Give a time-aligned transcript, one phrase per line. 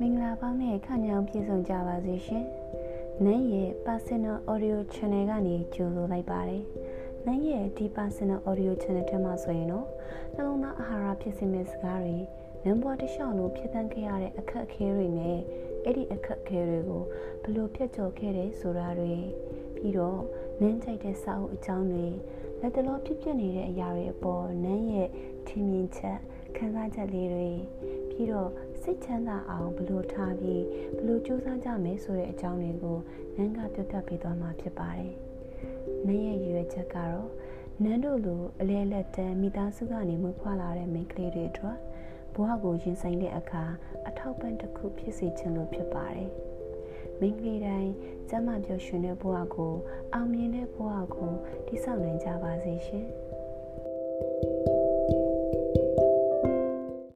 [0.00, 2.44] မင်္ဂလာပေါင်းနဲ့ခန့်ညောင်းပြည့်စုံကြပါစေရှင်။
[3.24, 6.64] နန်းရဲ့ Personal Audio Channel ကနေကြိုဆိုလိုက်ပါတယ်။
[7.26, 9.86] နန်းရဲ့ဒီ Personal Audio Channel ထဲမှာဆိုရင်တော့
[10.34, 12.16] နှလုံးသားအာဟာရဖြစ်စေမယ့်စကားတွေ
[12.64, 15.38] နန်းဘွားတစ်လျှောက်လုံးဖြစ်တန်းခဲ့ရတဲ့အခက်အခဲတွေနဲ့
[15.84, 17.02] အဲ့ဒီအခက်အခဲတွေကို
[17.42, 19.14] ဘယ်လိုဖြတ်ကျော်ခဲ့တယ်ဆိုတာတွေ
[19.76, 20.20] ပြီးတော့
[20.60, 22.06] နန်းကြိုက်တဲ့စာအုပ်အကြောင်းတွေ
[22.60, 25.08] လက်တလောဖြစ်ပျက်နေတဲ့အရာတွေအပေါ်နန်းရဲ့
[25.46, 26.18] ထင်မြင်ချက်
[26.56, 27.48] ခံစားချက်လေးတွေ
[28.10, 28.50] ပြီးတော့
[28.82, 30.62] စိတ်ချမ်းသာအောင်ဘလို့ထားပြီး
[30.98, 32.98] ဘလို့ကြိုးစားကြမယ်ဆိုတဲ့အကြောင်းတွေကို
[33.36, 35.12] နန်းကပြပြပေးသွားမှာဖြစ်ပါတယ်။
[36.06, 37.28] နန်းရဲ့ရည်ရွယ်ချက်ကတော့
[37.82, 41.78] နန်းတို့လိုအလဲလက်တန်းမိသားစုကနေမွေးဖွားလာတဲ့မိန်းကလေးတွေအတွက်
[42.34, 43.64] ဘဝကိုရင်ဆိုင်တဲ့အခါ
[44.08, 46.30] အထောက်ပံ့တစ်ခုဖြစ်စေချင်လို့ဖြစ်ပါတယ်။
[47.20, 47.92] မိန်းကလေးတိုင်း
[48.28, 49.74] ကျမ်းမာပျော်ရွှင်တဲ့ဘဝကို
[50.12, 51.32] အောင်မြင်တဲ့ဘဝကို
[51.66, 53.08] တည်ဆောက်နိုင်ကြပါစေရှင်။